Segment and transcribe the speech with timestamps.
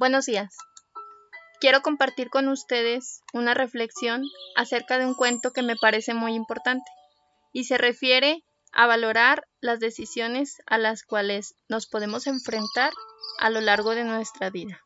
[0.00, 0.56] Buenos días.
[1.60, 4.22] Quiero compartir con ustedes una reflexión
[4.56, 6.90] acerca de un cuento que me parece muy importante
[7.52, 8.42] y se refiere
[8.72, 12.94] a valorar las decisiones a las cuales nos podemos enfrentar
[13.40, 14.80] a lo largo de nuestra vida,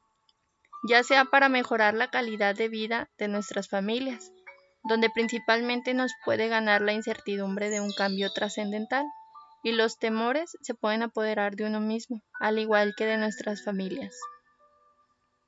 [0.89, 4.33] ya sea para mejorar la calidad de vida de nuestras familias,
[4.83, 9.05] donde principalmente nos puede ganar la incertidumbre de un cambio trascendental
[9.63, 14.13] y los temores se pueden apoderar de uno mismo, al igual que de nuestras familias.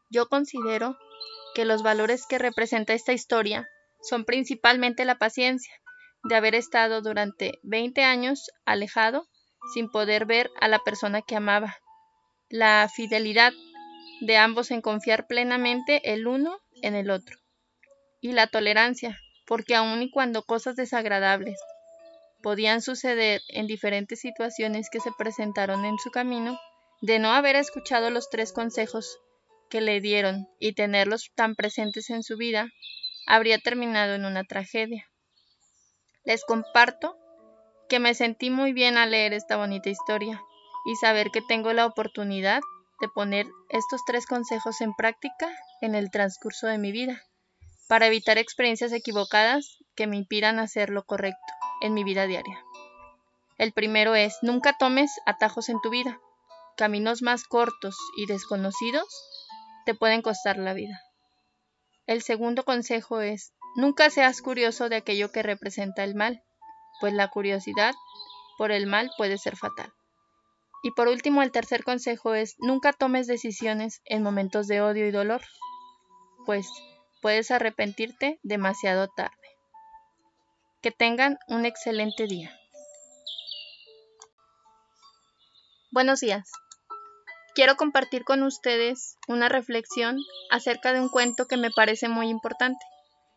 [0.08, 0.96] Yo considero
[1.54, 3.68] que los valores que representa esta historia
[4.00, 5.72] son principalmente la paciencia,
[6.22, 9.26] de haber estado durante 20 años alejado
[9.72, 11.76] sin poder ver a la persona que amaba,
[12.48, 13.52] la fidelidad
[14.20, 17.36] de ambos en confiar plenamente el uno en el otro,
[18.20, 21.58] y la tolerancia, porque aun y cuando cosas desagradables
[22.42, 26.58] podían suceder en diferentes situaciones que se presentaron en su camino,
[27.02, 29.18] de no haber escuchado los tres consejos
[29.68, 32.68] que le dieron y tenerlos tan presentes en su vida,
[33.26, 35.10] habría terminado en una tragedia.
[36.24, 37.16] Les comparto
[37.88, 40.40] que me sentí muy bien al leer esta bonita historia
[40.84, 42.60] y saber que tengo la oportunidad
[43.00, 45.48] de poner estos tres consejos en práctica
[45.80, 47.22] en el transcurso de mi vida,
[47.88, 51.52] para evitar experiencias equivocadas que me impidan hacer lo correcto
[51.82, 52.58] en mi vida diaria.
[53.58, 56.20] El primero es, nunca tomes atajos en tu vida.
[56.76, 59.06] Caminos más cortos y desconocidos
[59.86, 61.00] te pueden costar la vida.
[62.06, 66.42] El segundo consejo es, nunca seas curioso de aquello que representa el mal,
[67.00, 67.94] pues la curiosidad
[68.58, 69.92] por el mal puede ser fatal.
[70.82, 75.10] Y por último, el tercer consejo es, nunca tomes decisiones en momentos de odio y
[75.10, 75.42] dolor,
[76.44, 76.68] pues
[77.22, 79.34] puedes arrepentirte demasiado tarde.
[80.82, 82.56] Que tengan un excelente día.
[85.90, 86.50] Buenos días.
[87.56, 90.18] Quiero compartir con ustedes una reflexión
[90.50, 92.84] acerca de un cuento que me parece muy importante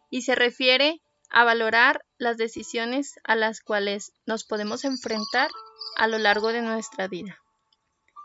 [0.10, 5.50] y se refiere a valorar las decisiones a las cuales nos podemos enfrentar
[5.96, 7.38] a lo largo de nuestra vida,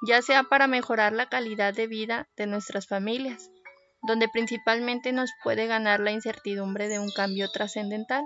[0.05, 3.49] ya sea para mejorar la calidad de vida de nuestras familias,
[4.03, 8.25] donde principalmente nos puede ganar la incertidumbre de un cambio trascendental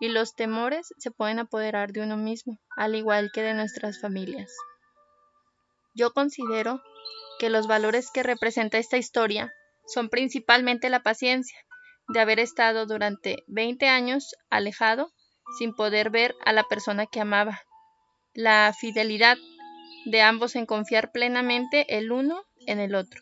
[0.00, 4.50] y los temores se pueden apoderar de uno mismo, al igual que de nuestras familias.
[5.94, 6.80] Yo considero
[7.42, 9.52] que los valores que representa esta historia
[9.92, 11.58] son principalmente la paciencia,
[12.06, 15.10] de haber estado durante 20 años alejado
[15.58, 17.60] sin poder ver a la persona que amaba,
[18.32, 19.36] la fidelidad
[20.04, 23.20] de ambos en confiar plenamente el uno en el otro,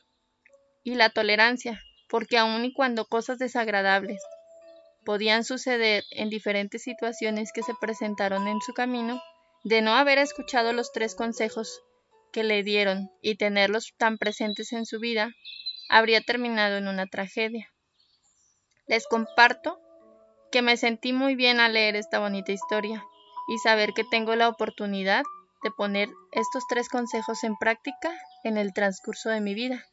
[0.84, 4.20] y la tolerancia, porque aun y cuando cosas desagradables
[5.06, 9.18] podían suceder en diferentes situaciones que se presentaron en su camino,
[9.64, 11.80] de no haber escuchado los tres consejos
[12.32, 15.30] que le dieron y tenerlos tan presentes en su vida,
[15.88, 17.68] habría terminado en una tragedia.
[18.86, 19.80] Les comparto
[20.50, 23.04] que me sentí muy bien al leer esta bonita historia
[23.48, 25.22] y saber que tengo la oportunidad
[25.62, 28.12] de poner estos tres consejos en práctica
[28.44, 29.84] en el transcurso de mi vida,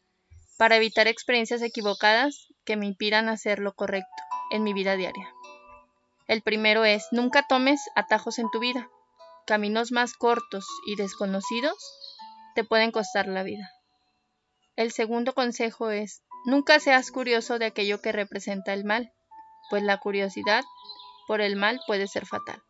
[0.57, 5.27] para evitar experiencias equivocadas que me impidan hacer lo correcto en mi vida diaria.
[6.27, 8.89] El primero es, nunca tomes atajos en tu vida.
[9.45, 11.77] Caminos más cortos y desconocidos
[12.57, 13.71] te pueden costar la vida.
[14.75, 19.13] El segundo consejo es, nunca seas curioso de aquello que representa el mal,
[19.69, 20.63] pues la curiosidad
[21.27, 22.63] por el mal puede ser fatal.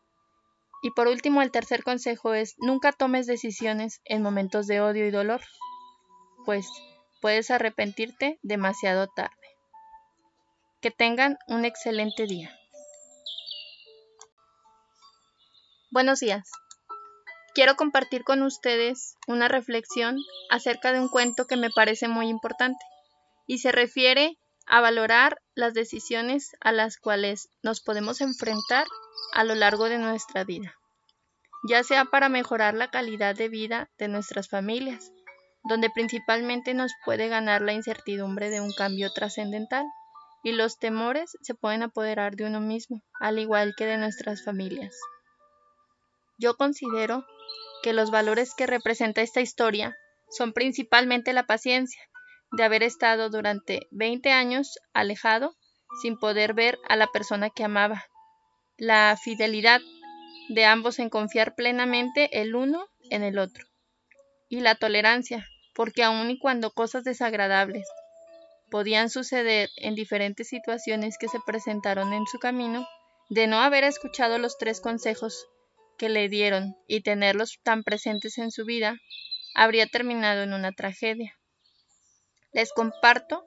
[0.82, 5.12] Y por último, el tercer consejo es, nunca tomes decisiones en momentos de odio y
[5.12, 5.40] dolor,
[6.44, 6.68] pues
[7.22, 9.32] puedes arrepentirte demasiado tarde.
[10.82, 12.54] Que tengan un excelente día.
[15.92, 16.52] Buenos días.
[17.58, 20.20] Quiero compartir con ustedes una reflexión
[20.52, 22.86] acerca de un cuento que me parece muy importante
[23.48, 24.38] y se refiere
[24.68, 28.86] a valorar las decisiones a las cuales nos podemos enfrentar
[29.34, 30.76] a lo largo de nuestra vida,
[31.68, 35.12] ya sea para mejorar la calidad de vida de nuestras familias,
[35.64, 39.88] donde principalmente nos puede ganar la incertidumbre de un cambio trascendental
[40.44, 44.96] y los temores se pueden apoderar de uno mismo, al igual que de nuestras familias.
[46.38, 47.26] Yo considero
[47.82, 49.98] que los valores que representa esta historia
[50.30, 52.02] son principalmente la paciencia,
[52.52, 55.56] de haber estado durante 20 años alejado
[56.02, 58.06] sin poder ver a la persona que amaba,
[58.78, 59.82] la fidelidad
[60.50, 63.66] de ambos en confiar plenamente el uno en el otro,
[64.48, 67.88] y la tolerancia, porque aun y cuando cosas desagradables
[68.70, 72.86] podían suceder en diferentes situaciones que se presentaron en su camino,
[73.30, 75.48] de no haber escuchado los tres consejos
[75.98, 78.98] que le dieron y tenerlos tan presentes en su vida,
[79.56, 81.34] habría terminado en una tragedia.
[82.54, 83.46] Les comparto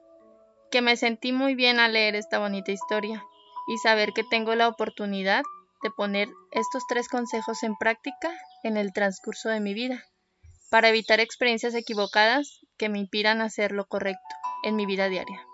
[0.69, 3.23] que me sentí muy bien al leer esta bonita historia
[3.67, 5.43] y saber que tengo la oportunidad
[5.83, 8.31] de poner estos tres consejos en práctica
[8.63, 10.05] en el transcurso de mi vida
[10.69, 15.45] para evitar experiencias equivocadas que me impidan hacer lo correcto en mi vida diaria.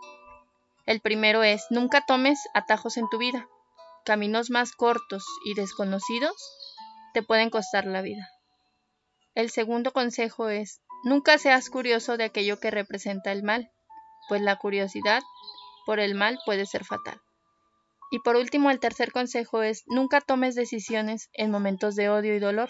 [0.86, 3.48] El primero es, nunca tomes atajos en tu vida.
[4.06, 6.36] Caminos más cortos y desconocidos
[7.18, 8.30] te pueden costar la vida.
[9.34, 13.72] El segundo consejo es, nunca seas curioso de aquello que representa el mal,
[14.30, 15.24] pues la curiosidad
[15.88, 17.20] por el mal puede ser fatal.
[18.12, 22.40] Y por último, el tercer consejo es, nunca tomes decisiones en momentos de odio y
[22.40, 22.70] dolor,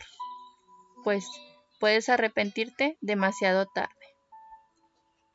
[1.04, 1.28] pues
[1.82, 3.92] puedes arrepentirte demasiado tarde.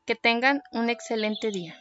[0.07, 1.79] Que tengan un excelente día.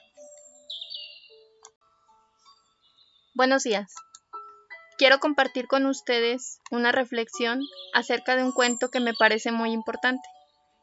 [3.34, 3.94] Buenos días.
[5.02, 7.60] Quiero compartir con ustedes una reflexión
[7.92, 10.22] acerca de un cuento que me parece muy importante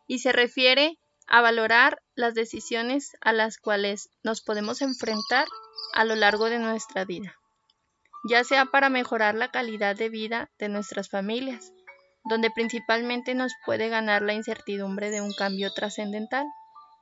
[0.08, 5.48] y se refiere a valorar las decisiones a las cuales nos podemos enfrentar
[5.94, 7.34] a lo largo de nuestra vida,
[8.28, 11.72] ya sea para mejorar la calidad de vida de nuestras familias,
[12.26, 16.46] donde principalmente nos puede ganar la incertidumbre de un cambio trascendental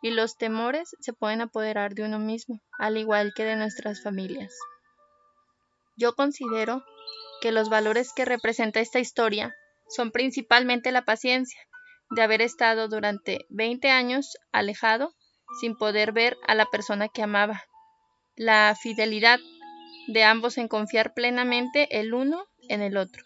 [0.03, 4.55] y los temores se pueden apoderar de uno mismo, al igual que de nuestras familias.
[5.95, 6.83] Yo considero
[7.41, 9.55] que los valores que representa esta historia
[9.89, 11.59] son principalmente la paciencia,
[12.09, 15.13] de haber estado durante 20 años alejado
[15.59, 17.63] sin poder ver a la persona que amaba,
[18.35, 19.39] la fidelidad
[20.07, 23.25] de ambos en confiar plenamente el uno en el otro,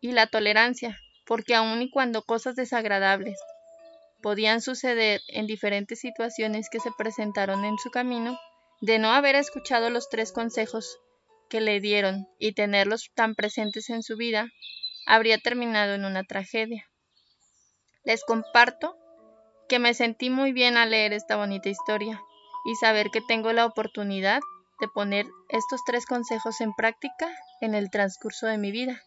[0.00, 3.38] y la tolerancia, porque aun y cuando cosas desagradables
[4.22, 8.38] podían suceder en diferentes situaciones que se presentaron en su camino,
[8.80, 10.98] de no haber escuchado los tres consejos
[11.50, 14.48] que le dieron y tenerlos tan presentes en su vida,
[15.06, 16.88] habría terminado en una tragedia.
[18.04, 18.96] Les comparto
[19.68, 22.22] que me sentí muy bien al leer esta bonita historia
[22.64, 24.40] y saber que tengo la oportunidad
[24.80, 27.28] de poner estos tres consejos en práctica
[27.60, 29.02] en el transcurso de mi vida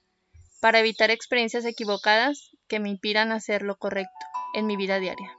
[0.61, 5.35] para evitar experiencias equivocadas que me impidan hacer lo correcto en mi vida diaria.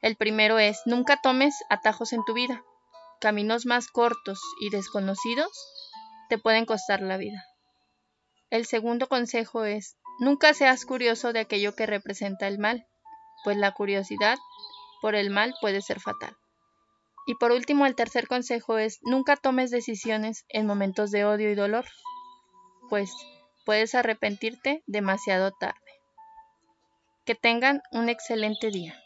[0.00, 2.62] El primero es, nunca tomes atajos en tu vida.
[3.20, 5.50] Caminos más cortos y desconocidos
[6.28, 7.44] te pueden costar la vida.
[8.50, 12.86] El segundo consejo es, nunca seas curioso de aquello que representa el mal,
[13.42, 14.38] pues la curiosidad
[15.00, 16.36] por el mal puede ser fatal.
[17.26, 21.54] Y por último, el tercer consejo es, nunca tomes decisiones en momentos de odio y
[21.54, 21.86] dolor,
[22.88, 23.10] pues
[23.64, 25.80] puedes arrepentirte demasiado tarde.
[27.24, 29.03] Que tengan un excelente día.